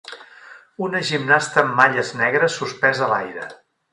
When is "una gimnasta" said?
0.85-1.61